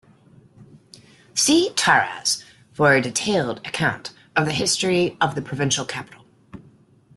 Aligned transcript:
See 1.35 1.69
Taraz 1.75 2.43
for 2.73 2.91
a 2.95 3.01
detailed 3.03 3.59
account 3.59 4.11
of 4.35 4.47
the 4.47 4.51
history 4.51 5.15
of 5.21 5.35
the 5.35 5.43
provincial 5.43 5.85
capital. 5.85 6.25